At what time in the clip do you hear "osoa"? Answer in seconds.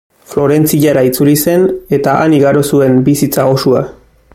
3.59-3.87